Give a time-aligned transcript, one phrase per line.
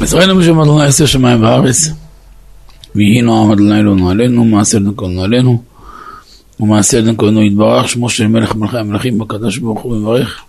[0.00, 1.88] מצרים בשם אדוני עשר שמיים וארץ
[2.94, 5.62] ויהי נועם אדוני אלוהינו עלינו מעשה דנקונו עלינו
[6.60, 10.40] ומעשה דנקונו יתברך שמו של מלך מלכי המלכים בקדוש ברוך הוא מברך.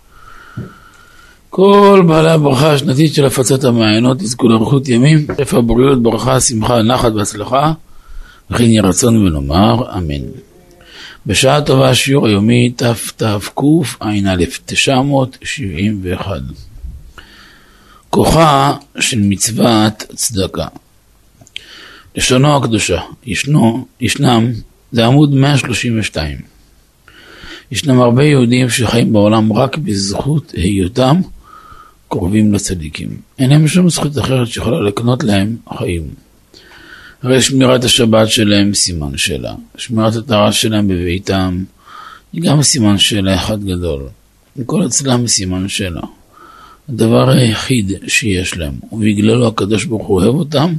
[1.50, 7.12] כל בעלי הברכה השנתית של הפצת המעיינות יזכו לאריכות ימים, שפע בריאות, ברכה, שמחה, נחת
[7.12, 7.72] והצלחה,
[8.50, 10.22] וכן יהי רצון ונאמר אמן.
[11.26, 16.40] בשעה טובה השיעור היומי תתקע"א 971
[18.14, 20.66] כוחה של מצוות צדקה
[22.16, 24.52] לשונו הקדושה ישנו, ישנם,
[24.92, 26.38] זה עמוד 132
[27.70, 31.16] ישנם הרבה יהודים שחיים בעולם רק בזכות היותם
[32.08, 33.20] קרובים לצדיקים.
[33.38, 36.02] אין להם שום זכות אחרת שיכולה לקנות להם חיים.
[37.22, 39.54] הרי שמירת השבת שלהם סימן שאלה.
[39.76, 41.64] שמירת הטהרה שלהם בביתם
[42.32, 44.08] היא גם סימן שאלה אחד גדול.
[44.66, 46.00] כל אצלם סימן שאלה.
[46.88, 50.74] הדבר היחיד שיש להם, ובגללו הקדוש ברוך הוא אוהב אותם,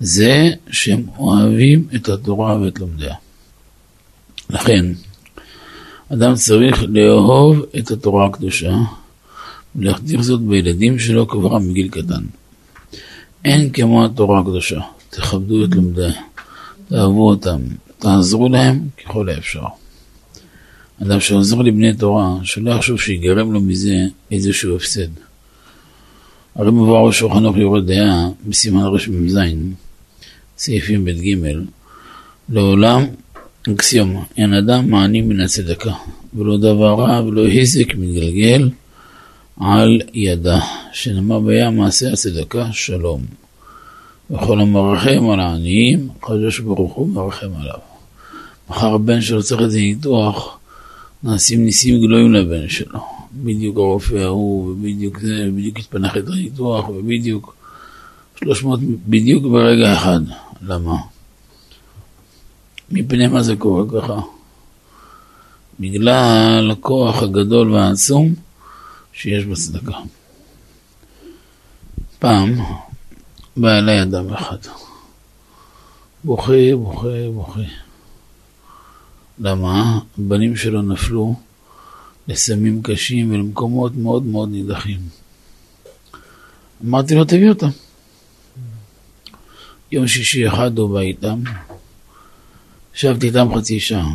[0.00, 3.14] זה שהם אוהבים את התורה ואת לומדיה.
[4.50, 4.86] לכן,
[6.12, 8.76] אדם צריך לאהוב את התורה הקדושה
[9.76, 12.22] ולהחדיר זאת בילדים שלו כבר מגיל קטן.
[13.44, 16.12] אין כמו התורה הקדושה, תכבדו את לומדיה,
[16.88, 17.60] תאהבו אותם,
[17.98, 19.64] תעזרו להם ככל האפשר.
[21.02, 23.96] אדם שעוזר לבני תורה, שלא יחשוב שיגרם לו מזה
[24.30, 25.08] איזשהו הפסד.
[26.54, 29.38] הרי מבואר ראש חנוך יורד דעה בסימן רמ"ז,
[30.58, 31.36] סעיפים ב' ג',
[32.48, 33.06] לעולם
[33.74, 35.92] אקסיומה, אין אדם מעני מן הצדקה,
[36.34, 38.70] ולא דבר רע ולא היזק מתגלגל
[39.60, 40.60] על ידה,
[40.92, 43.22] שנאמר בים מעשה הצדקה שלום.
[44.30, 47.78] וכל המרחם על העניים, הקדוש ברוך הוא מרחם עליו.
[48.70, 50.58] מחר הבן שלו צריך איזה ניתוח,
[51.24, 53.00] נעשים ניסים גלויים לבן שלו.
[53.32, 57.54] בדיוק הרופא ההוא, ובדיוק זה, ובדיוק התפנח את הניתוח, ובדיוק
[58.36, 60.20] 300, בדיוק ברגע אחד.
[60.62, 60.96] למה?
[62.90, 64.20] מפני מה זה קורה ככה?
[65.80, 68.34] בגלל הכוח הגדול והעצום
[69.12, 69.98] שיש בצדקה.
[72.18, 72.54] פעם
[73.56, 74.58] בא אליי אדם אחד,
[76.24, 77.60] בוכה, בוכה, בוכה.
[79.38, 80.00] למה?
[80.18, 81.34] הבנים שלו נפלו
[82.28, 85.00] לסמים קשים ולמקומות מאוד מאוד נידחים.
[86.84, 87.68] אמרתי לו, תביא אותם.
[89.92, 91.42] יום שישי אחד הוא בא איתם,
[92.94, 94.14] ישבתי איתם חצי שעה.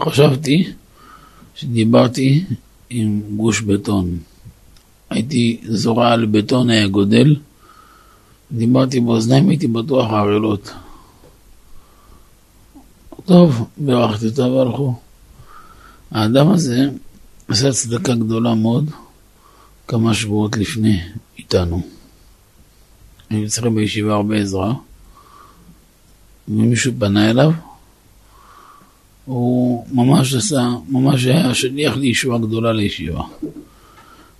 [0.00, 0.72] חשבתי
[1.54, 2.44] שדיברתי
[2.90, 4.18] עם גוש בטון.
[5.10, 7.36] הייתי זורה על בטון, היה גודל,
[8.52, 10.70] דיברתי באוזניים, הייתי בטוח ערלות.
[13.26, 14.94] טוב, בירכתי אותה והלכו.
[16.10, 16.88] האדם הזה
[17.48, 18.90] עשה צדקה גדולה מאוד
[19.88, 21.00] כמה שבועות לפני
[21.38, 21.82] איתנו.
[23.30, 24.74] היינו צריכים בישיבה הרבה עזרה,
[26.48, 27.52] ומישהו פנה אליו,
[29.24, 33.22] הוא ממש עשה, ממש היה שליח לישועה גדולה לישיבה.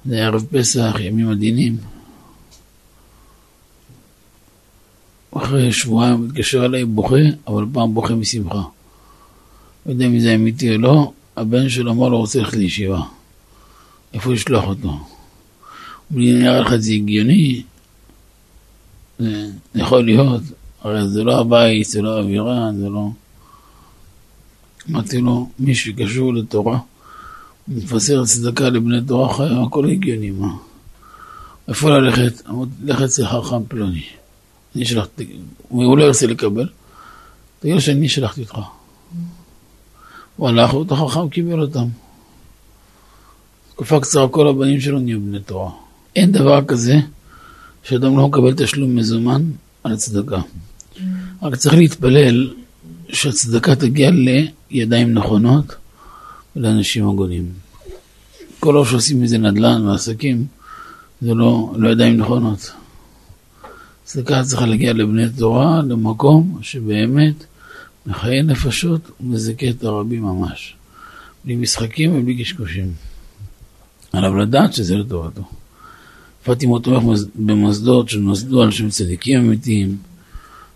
[0.07, 1.77] זה היה ערב פסח, ימים עדינים.
[5.37, 7.17] אחרי שבועיים הוא מתקשר אליי בוכה,
[7.47, 8.63] אבל פעם בוכה משמחה.
[9.87, 13.01] לא יודע אם זה אמיתי או לא, הבן שלו אמר לו, רוצה ללכת לישיבה.
[14.15, 14.89] איפה לשלוח אותו?
[16.09, 17.63] הוא נראה לך את זה הגיוני?
[19.19, 20.43] זה יכול להיות,
[20.81, 23.09] הרי זה לא הבית, זה לא האווירה, זה לא...
[24.91, 26.79] אמרתי לו, מי שקשור לתורה,
[27.69, 30.55] מפסר צדקה לבני תורה חיה, הכל הגיוני, מה?
[31.69, 32.47] איפה ללכת?
[32.49, 34.05] אמרתי, לך אצל חכם פלוני.
[34.77, 35.27] אני שלחתי,
[35.69, 36.69] הוא לא ירצה לקבל,
[37.61, 38.59] תגיד לו שאני שלחתי אותך.
[40.37, 41.87] הוא הלך, אותו חכם קיבל אותם.
[43.71, 45.71] תקופה קצרה כל הבנים שלו נהיו בני תורה.
[46.17, 46.97] אין דבר כזה
[47.83, 49.43] שאדם לא מקבל תשלום מזומן
[49.85, 50.41] על הצדקה.
[51.43, 52.55] רק צריך להתפלל
[53.09, 54.11] שהצדקה תגיע
[54.71, 55.75] לידיים נכונות
[56.57, 57.53] ולאנשים הגונים.
[58.61, 60.47] כל עוד שעושים מזה נדל"ן ועסקים,
[61.21, 62.73] זה לא, לא ידיים נכונות.
[64.05, 67.45] צדקה צריכה להגיע לבני תורה, למקום שבאמת
[68.07, 70.75] מחיי נפשות ומזכה את הרבים ממש.
[71.45, 72.93] בלי משחקים ובלי קשקושים.
[74.13, 75.43] עליו לדעת שזה לטובתו.
[76.45, 79.97] פטימו תומך במוסדות שנוסדו על שם צדיקים אמיתיים,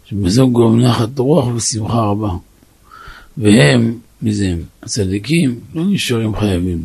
[0.06, 2.30] שבזוג גורם נחת רוח ושמחה רבה.
[3.38, 4.62] והם, מי זה הם?
[4.82, 6.84] הצדיקים לא נשארים חייבים,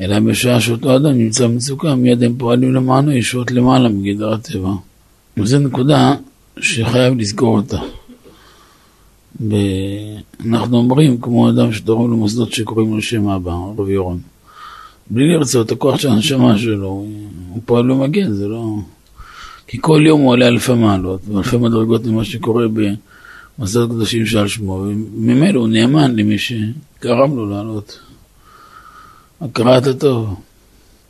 [0.00, 4.72] אלא בשעה שאותו אדם נמצא במצוקה, מיד הם פועלים למענו ישועות למעלה מגדר הטבע.
[5.36, 6.14] וזו נקודה
[6.60, 7.78] שחייב לזכור אותה.
[9.40, 14.18] ואנחנו אומרים, כמו אדם שתורם למוסדות שקוראים לו שם אבא, רבי יורם.
[15.10, 17.06] בלי לרצות, הכוח של הנשמה שלו,
[17.48, 18.76] הוא פועל במגן, זה לא...
[19.66, 22.64] כי כל יום הוא עולה אלפי מעלות, ואלפי מדרגות ממה שקורה
[23.58, 27.98] במסעות קדושים שעל שמו, וממילא הוא נאמן למי שגרם לו לעלות.
[29.40, 30.34] הכרת הטוב.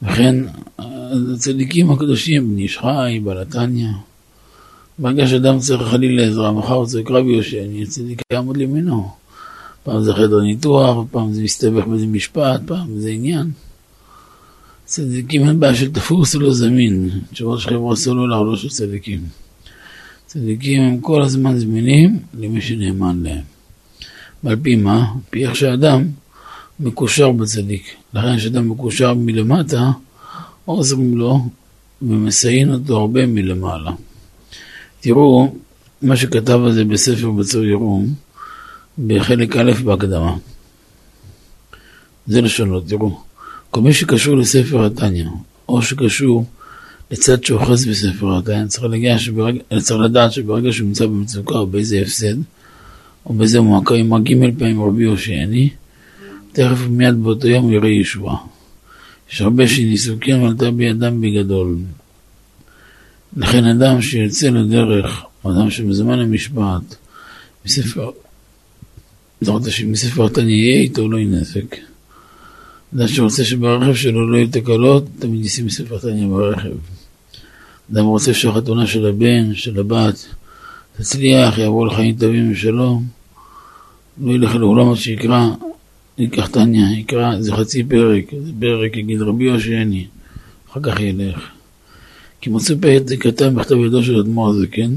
[0.03, 0.37] וכן
[0.79, 3.89] הצדיקים הקדושים, בני איש חי, בעל התניא.
[4.99, 9.11] ברגע שאדם צריך חלילה עזרה, מחר רבי יושב, אני הצדיק יעמוד לימינו.
[9.83, 13.51] פעם זה חדר ניתוח, פעם זה מסתבך באיזה משפט, פעם זה עניין.
[14.85, 19.21] צדיקים אין בעיה של תפוס או לא זמין, תשובות של חברות סלולר לא של צדיקים.
[20.27, 23.43] צדיקים הם כל הזמן זמינים למי שנאמן להם.
[24.45, 25.07] ועל פי מה?
[25.31, 26.05] פי איך שאדם
[26.81, 27.95] מקושר בצדיק.
[28.15, 29.91] לכן כשאדם מקושר מלמטה,
[30.65, 31.41] עוזרים לו
[32.03, 33.93] ומסייעים אותו הרבה מלמעלה.
[35.01, 35.55] תראו
[36.03, 38.15] מה שכתב על זה בספר בצור ירום,
[39.07, 40.37] בחלק א' בהקדמה.
[42.27, 43.21] זה לשונות, תראו.
[43.71, 45.25] כל מי שקשור לספר התניא,
[45.69, 46.45] או שקשור
[47.11, 48.85] לצד שאוחז בספר התניא, צריך,
[49.19, 49.57] שברג...
[49.79, 52.35] צריך לדעת שברגע שהוא נמצא במצוקה או באיזה הפסד,
[53.27, 55.71] או באיזה מועקה עם הגימל פעמים רבי יושעני,
[56.53, 58.37] תכף מיד באותו יום יראה ישועה.
[59.33, 61.77] יש הרבה שניסו כן ועלתה בידם בגדול.
[63.37, 66.95] לכן אדם שיוצא לדרך, או אדם שבזמן המשפט,
[67.67, 68.11] מספר,
[69.87, 71.77] מספר התניא יהיה איתו לא ינזק.
[72.95, 76.71] אדם שרוצה שברכב שלו לא יהיו תקלות, תמיד יישם מספר תניא ברכב.
[77.93, 80.27] אדם רוצה שהחתונה של הבן, של הבת,
[80.97, 83.07] תצליח, יעבור לחיים טובים ושלום,
[84.21, 85.47] לא ילך לעולם עד שיקרא,
[86.19, 90.07] ייקח תניא, יקרא, זה חצי פרק, זה פרק, יגיד רבי יושעני,
[90.71, 91.58] אחר כך ילך.
[92.41, 92.51] כי
[92.81, 94.95] פרק זה קטן בכתב ידו של אדמו"ר הזקן,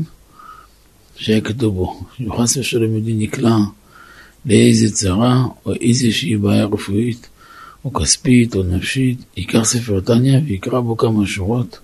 [1.15, 3.57] שהיה כתוב בו, שחס ושלום יהודי נקלע
[4.45, 7.27] לאיזה צרה או איזושהי בעיה רפואית,
[7.85, 11.79] או כספית או נפשית, ייקח ספר תניא ויקרא בו כמה שורות,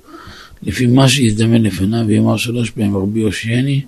[0.64, 3.82] לפי מה שיזדמן לפניו, ויאמר שלוש פעמים רבי יושיעני,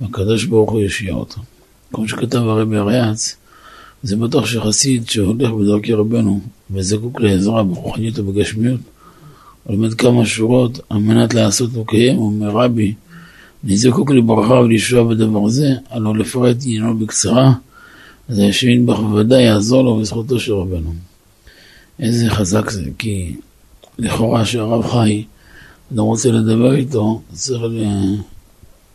[0.00, 1.40] והקדוש ברוך הוא יושיע אותו.
[1.92, 3.36] כמו שכתב הרבי הריאץ,
[4.02, 6.40] זה בטוח שחסיד שהולך בדרכי רבנו
[6.70, 8.80] וזקוק לעזרה ברוחניות ובגשמיות,
[9.68, 12.94] לומד כמה שורות על מנת לעשות וקיים, אומר רבי,
[13.64, 17.52] אני זקוק לברכה ולישועה בדבר זה, הלא לפרט עניינו בקצרה,
[18.28, 20.92] אז השם ידבח בוודאי יעזור לו בזכותו של רבנו.
[22.00, 23.36] איזה חזק זה, כי
[23.98, 25.24] לכאורה שהרב חי,
[25.92, 27.62] אדם רוצה לדבר איתו, צריך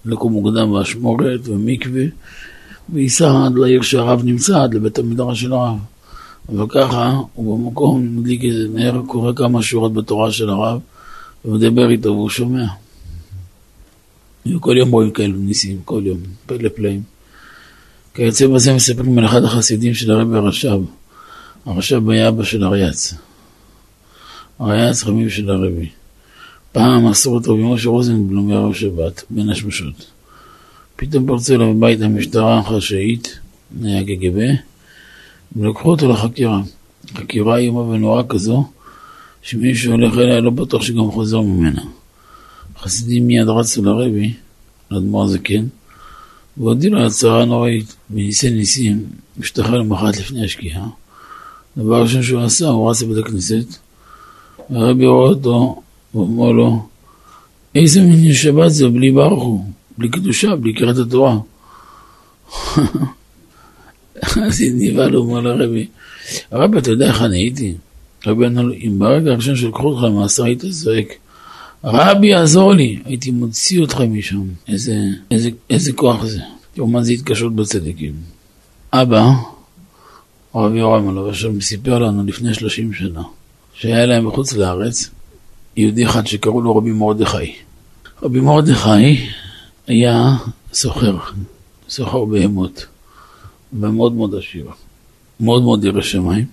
[0.05, 2.03] לקום מוקדם באשמורת ומקווה,
[2.93, 5.77] וייסע עד לעיר שהרב נמצא, עד לבית המדרש של הרב.
[6.51, 10.81] אבל ככה, הוא במקום מדליק איזה נר, קורא כמה שורות בתורה של הרב,
[11.45, 12.65] ומדבר איתו והוא שומע.
[14.45, 17.01] וכל יום רואים כאלו ניסים, כל יום, פלא פלאים.
[18.13, 20.81] כיוצא בזה מספרים על אחד החסידים של הרבי הרש"ב.
[21.65, 23.13] הרש"ב היה אבא של אריאץ.
[24.61, 25.89] אריאץ חמיב של הרבי.
[26.71, 30.05] פעם מסרו אותו במשה רוזנבלום בערב שבת, בין השמשות.
[30.95, 33.39] פתאום פרצו אליו בבית המשטרה החשאית,
[33.81, 34.03] היה
[35.53, 36.61] קג"ב, ולקחו אותו לחקירה.
[37.15, 38.67] חקירה איומה ונוראה כזו,
[39.41, 41.81] שמי שהולך אליה לא בטוח שגם חוזר ממנה.
[42.75, 44.33] החסידים מיד רצו לרבי,
[44.91, 45.65] לאדמו"ר הזקן,
[46.57, 49.05] והודיעו לו הצהרה נוראית, בניסי ניסים,
[49.39, 50.87] השתחרר למחרת לפני השקיעה.
[51.77, 53.65] דבר ראשון שהוא עשה, הוא רץ לבית הכנסת,
[54.69, 55.81] והרבי רואה אותו,
[56.15, 56.87] ואומר לו,
[57.75, 59.65] איזה מין שבת זה בלי ברוך הוא,
[59.97, 61.37] בלי קדושה, בלי קריאת התורה.
[64.47, 65.87] אז נבהל, הוא אומר לרבי,
[66.51, 67.73] הרבי, אתה יודע איך אני הייתי?
[68.25, 71.07] רבי אמר לו, אם ברגע הראשון שלקחו אותך למאסר היית זועק,
[71.83, 74.43] רבי יעזור לי, הייתי מוציא אותך משם.
[74.67, 74.95] איזה,
[75.31, 76.39] איזה, איזה כוח זה.
[76.73, 78.13] תראו מה זה התקשרות בצדיקים.
[78.93, 79.29] אבא,
[80.53, 83.21] הרב יורם עליו השם סיפר לנו לפני שלושים שנה,
[83.73, 85.09] שהיה להם בחוץ לארץ
[85.77, 87.55] יהודי אחד שקראו לו רבי מרדכי.
[88.23, 89.27] רבי מרדכי
[89.87, 90.35] היה
[90.73, 91.17] סוחר,
[91.89, 92.85] סוחר בהמות,
[93.73, 94.65] ומאוד מאוד עשיר,
[95.39, 96.45] מאוד מאוד ירא שמיים.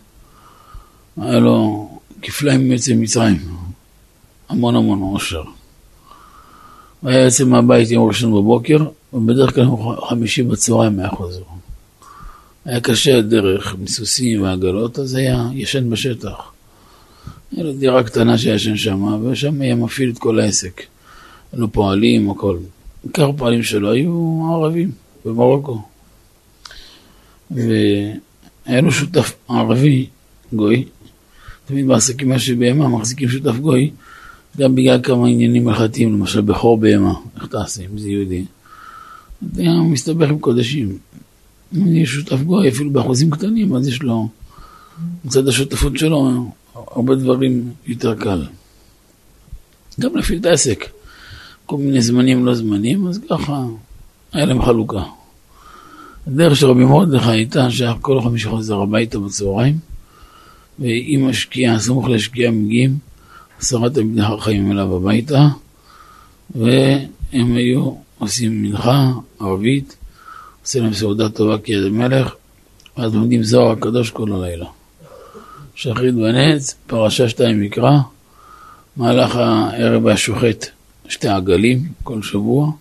[1.16, 1.88] היה לו
[2.22, 3.38] כפליים מיוצאי מצרים,
[4.48, 5.42] המון המון עושר.
[7.00, 9.66] הוא היה יוצא מהבית יום ראשון בבוקר, ובדרך כלל
[10.08, 11.42] חמישי בצהריים היה חוזר.
[12.64, 16.52] היה קשה הדרך, מסוסים ועגלות, אז היה ישן בשטח.
[17.52, 20.82] היה לו דירה קטנה שישן שם, ושם היה מפעיל את כל העסק.
[21.52, 22.58] היו פועלים, הכל.
[23.02, 24.90] עיקר הפועלים שלו היו ערבים
[25.24, 25.82] במרוקו.
[27.50, 30.06] והיה לו שותף ערבי,
[30.52, 30.84] גוי,
[31.66, 33.90] תמיד בעסקים מה שבהמה מחזיקים שותף גוי,
[34.58, 38.44] גם בגלל כמה עניינים הלכתיים, למשל בכור בהמה, איך תעשה אם זה יהודי?
[39.52, 40.98] אתה מסתבך עם קודשים.
[41.76, 44.28] אם יש שותף גוי, אפילו באחוזים קטנים, אז יש לו,
[45.24, 48.44] מצד השותפות שלו, הרבה דברים יותר קל.
[50.00, 50.84] גם להפעיל את העסק.
[51.66, 53.64] כל מיני זמנים לא זמנים, אז ככה
[54.32, 55.02] היה להם חלוקה.
[56.26, 59.78] הדרך של רבי מרדכי הייתה שכל חמישה חוזר הביתה בצהריים,
[60.78, 62.98] ועם השקיעה, סמוך לשקיעה מגיעים
[63.60, 65.48] עשרת תלמידי חיים אליו הביתה,
[66.54, 69.96] והם היו עושים מנחה ערבית,
[70.62, 72.34] עושים להם סעודה טובה כיד המלך,
[72.96, 74.66] ואז לומדים זוהר הקדוש כל הלילה.
[75.74, 77.98] שחרית בנץ, פרשה שתיים מקרא,
[78.96, 80.66] מהלך הערב היה שוחט
[81.08, 82.72] שתי עגלים כל שבוע,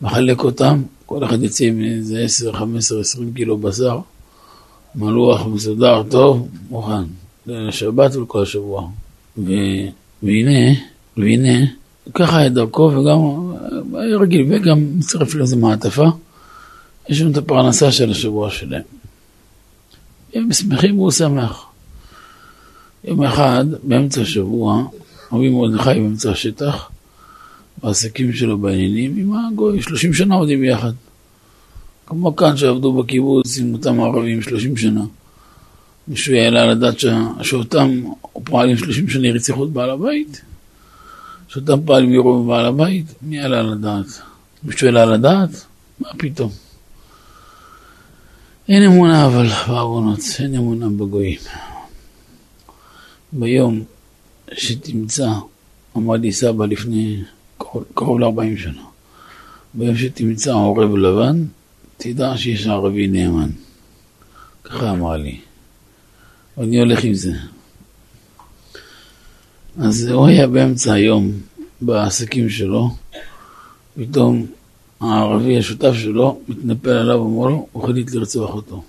[0.00, 0.82] מחלק אותם,
[1.24, 4.00] כל אחד יוצא עם איזה 10, 15, 20 קילו בשר,
[4.94, 7.02] מלוח מסודר, טוב, מוכן,
[7.46, 8.88] לשבת ולכל השבוע.
[9.38, 9.52] ו...
[10.22, 10.74] והנה,
[11.16, 11.66] והנה,
[12.14, 13.18] ככה היה דרכו, וגם
[13.94, 16.06] היה רגיל, וגם מצטרף לזה מעטפה.
[17.08, 18.82] יש לנו את הפרנסה של השבוע שלהם.
[20.34, 21.66] הם שמחים והוא שמח.
[23.04, 24.84] יום אחד, באמצע השבוע,
[25.32, 26.90] רבי מרדכי באמצע השטח,
[27.82, 30.92] בעסקים שלו בעניינים, עם הגוי, 30 שנה עובדים ביחד.
[32.06, 35.04] כמו כאן שעבדו בקיבוץ עם אותם ערבים 30 שנה.
[36.08, 36.94] מישהו יעלה על הדעת
[37.42, 38.02] שאותם
[38.44, 40.42] פועלים 30 שנה ירצחו את בעל הבית?
[41.48, 43.06] שאותם פועלים יראו בבעל הבית?
[43.22, 44.06] מי יעלה על הדעת?
[44.62, 45.66] מישהו יעלה על הדעת?
[46.00, 46.50] מה פתאום?
[48.68, 51.38] אין אמונה אבל בעוונות, אין אמונה בגויים.
[53.32, 53.82] ביום
[54.52, 55.28] שתמצא,
[55.96, 57.22] אמר לי סבא לפני
[57.94, 58.82] קרוב ל-40 שנה,
[59.74, 61.44] ביום שתמצא עורב לבן,
[62.04, 63.50] תדע שיש ערבי נאמן.
[64.64, 65.40] ככה אמר לי.
[66.56, 67.32] ואני הולך עם זה.
[69.78, 71.32] אז הוא היה באמצע היום
[71.80, 72.90] בעסקים שלו,
[73.96, 74.46] פתאום
[75.00, 78.82] הערבי השותף שלו מתנפל עליו ואומר לו, הוא החליט לרצוח אותו.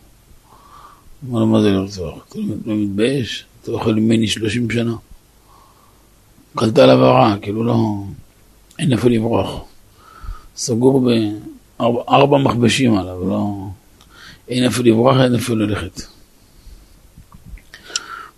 [1.30, 2.26] אמר לו, מה זה לרצוח?
[2.30, 3.46] אתה לא מתבייש?
[3.62, 4.96] אתה אוכל ממני שלושים שנה.
[6.56, 8.04] קלטה עליו הרע, כאילו לא...
[8.80, 9.64] אין איפה לברוח.
[10.56, 11.10] סגור
[11.79, 13.67] בארבע מכבשים עליו, לא...
[14.48, 16.01] אין איפה לברוח, אין איפה ללכת.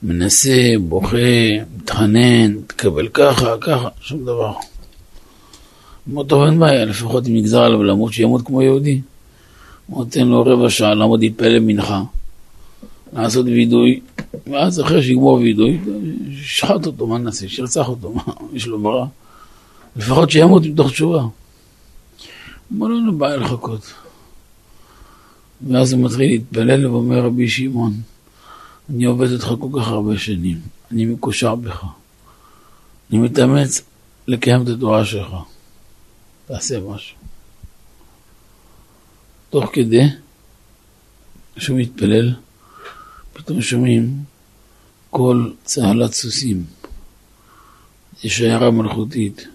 [0.03, 1.17] מנסה, בוכה,
[1.77, 4.53] מתחנן, תקבל ככה, ככה, שום דבר.
[6.09, 9.01] אמר טוב, אין בעיה, לפחות אם נגזר עליו למות, שימות כמו יהודי.
[9.87, 12.03] הוא נותן לו רבע שעה לעמוד להתפלל מנחה,
[13.13, 13.99] לעשות וידוי,
[14.47, 15.79] ואז אחרי שיגמור וידוי,
[16.43, 17.49] שחט אותו, מה נעשה?
[17.49, 18.21] שירצח אותו, מה,
[18.53, 19.05] יש לו ברע?
[19.95, 21.23] לפחות שימות מתוך תשובה.
[22.73, 23.93] אמר לו, אין בעיה לחכות.
[25.67, 27.93] ואז הוא מתחיל להתפלל ואומר רבי שמעון,
[28.89, 31.85] אני עובד אותך כל כך הרבה שנים, אני מקושר בך.
[33.11, 33.81] אני מתאמץ
[34.27, 35.31] לקיים את התורה שלך.
[36.45, 37.17] תעשה משהו.
[39.49, 40.03] תוך כדי
[41.57, 42.33] שהוא מתפלל,
[43.33, 44.23] פתאום שומעים
[45.09, 46.65] קול צהלת סוסים.
[48.23, 49.47] יש שיירה מלכותית.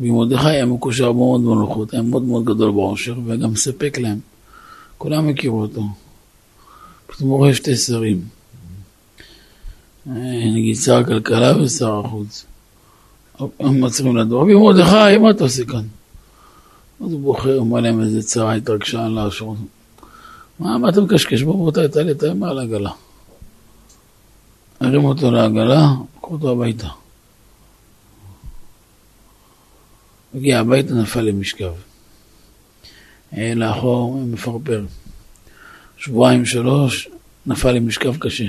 [0.00, 4.18] ומרדכי היה מקושר מאוד במלכות, היה מאוד מאוד גדול בעושר, וגם מספק להם.
[4.98, 5.82] כולם הכירו אותו.
[7.06, 8.20] פתאום הוא רואה שתי שרים.
[10.08, 10.12] אה,
[10.54, 12.44] נגיד שר הכלכלה ושר החוץ.
[13.60, 15.82] הם מצרים לדור, רבי מרדכי, מה אתה עושה כאן?
[17.00, 19.56] אז הוא בוחר, אומר להם איזה צרה התרגשה על השור.
[20.58, 21.42] מה, מה אתה מקשקש?
[21.42, 22.90] בוא בוא תעלה, תעלה מעל העגלה.
[24.80, 25.88] הרים אותו לעגלה,
[26.20, 26.88] קחו אותו הביתה.
[30.34, 31.72] הגיע הביתה, נפל למשכב.
[33.32, 34.84] לאחור, מפרפר.
[35.96, 37.08] שבועיים, שלוש,
[37.46, 38.44] נפל למשכב קשה.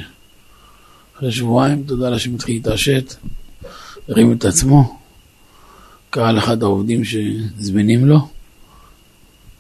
[1.15, 3.13] אחרי שבועיים, תודה לה שמתחיל להתעשת,
[4.07, 4.99] הרים את עצמו,
[6.09, 8.29] קרא לאחד העובדים שזמינים לו,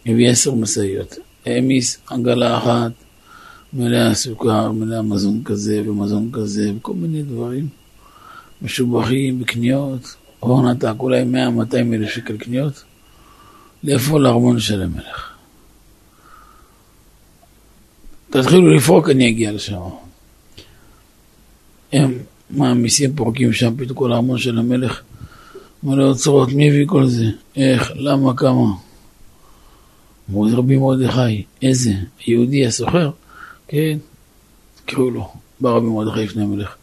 [0.05, 1.15] הביא עשר משאיות,
[1.45, 2.91] העמיס עגלה אחת,
[3.73, 7.67] מלאה סוכר, מלאה מזון כזה ומזון כזה, וכל מיני דברים
[8.61, 12.83] משובחים בקניות, אור נתק אולי 100-200 אלף שקל קניות,
[13.83, 15.31] לאיפה לארמון של המלך.
[18.29, 19.79] תתחילו לפרוק, אני אגיע לשם.
[21.93, 22.17] הם
[22.49, 25.01] מעמיסים, פורקים שם פתאום כל הארמון של המלך.
[25.83, 27.25] מלא אוצרות, מי הביא כל זה?
[27.55, 27.91] איך?
[27.95, 28.37] למה?
[28.37, 28.65] כמה?
[30.29, 31.43] אמרו, זה רבי מרדכי.
[31.61, 31.93] איזה?
[32.25, 33.11] היהודי הסוחר?
[33.67, 33.97] כן.
[34.85, 35.33] קראו לו.
[35.59, 36.75] בא רבי מרדכי לפני המלך.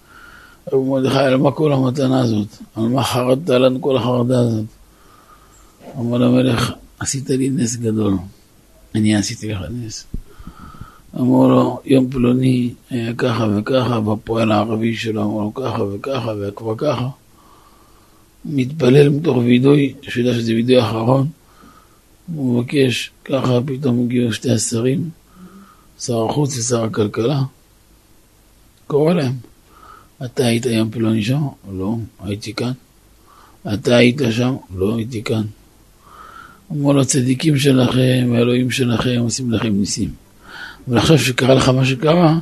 [0.81, 2.49] מרדכי, על מה כל המתנה הזאת?
[2.75, 4.65] על מה חרדת לנו כל החרדה הזאת?
[5.99, 8.15] אמר למלך, עשית לי נס גדול.
[8.95, 10.07] אני עשיתי לך נס.
[11.17, 16.75] אמרו לו, יום פלוני היה ככה וככה, והפועל הערבי שלו אמר לו ככה וככה וכבר
[16.77, 17.09] ככה.
[18.45, 21.27] מתפלל מתוך וידוי, שיודע שזה וידוי אחרון.
[22.35, 25.11] הוא מבקש, ככה פתאום הגיעו שתי השרים,
[26.01, 27.43] שר החוץ ושר הכלכלה.
[28.87, 29.33] קורא להם,
[30.25, 31.43] אתה היית יום פלוני שם?
[31.73, 32.73] לא, הייתי כאן.
[33.75, 34.57] אתה היית שם?
[34.75, 35.43] לא הייתי כאן.
[36.73, 40.11] אמרו לו, הצדיקים שלכם, האלוהים שלכם, עושים לכם ניסים.
[40.89, 42.39] אבל עכשיו שקרה לך מה שקרה,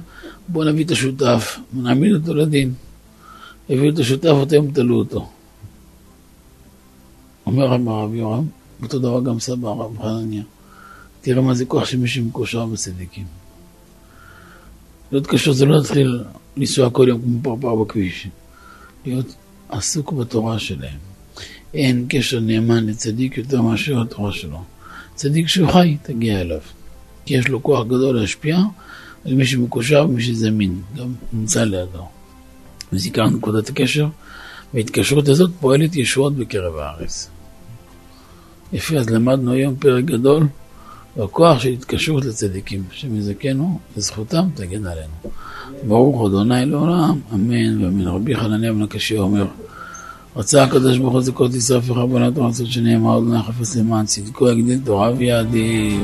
[0.48, 2.72] בוא נביא את השותף, נעמיד אותו לדין.
[3.70, 5.28] הביאו את השותף, אתם תלו אותו.
[7.46, 8.46] אומר רב יורם,
[8.82, 10.42] אותו דבר גם סבא הרב חנניה.
[11.20, 13.24] תראה מה זה כוח של מי שמקושר בצדיקים.
[15.12, 16.24] להיות קשור זה לא להתחיל
[16.60, 18.28] לנסוע כל יום כמו פרפר בכביש.
[19.06, 19.34] להיות
[19.68, 20.98] עסוק בתורה שלהם.
[21.74, 24.62] אין קשר נאמן לצדיק יותר מאשר התורה שלו.
[25.14, 26.60] צדיק שהוא חי, תגיע אליו.
[27.26, 28.58] כי יש לו כוח גדול להשפיע
[29.24, 32.08] על מי שמקושר ומי שזמין, גם נמצא לידו.
[32.92, 34.08] וזיכר נקודת הקשר,
[34.74, 37.30] וההתקשרות הזאת פועלת ישועות בקרב הארץ.
[38.72, 40.46] יפה, אז למדנו היום פרק גדול,
[41.16, 45.12] והכוח של התקשרות לצדיקים, שמזכנו, לזכותם תגן עלינו.
[45.88, 48.06] ברוך אדוני לעולם, אמן ואמן.
[48.06, 49.46] רבי חנניה בן הקשיא אומר,
[50.36, 55.10] רצה הקדוש ברוך הוא זכות ישראל וחרבונת רצות שנאמר, אדוני חפץ למען צדקו יגדיל תורה
[55.16, 56.02] ויעדיף.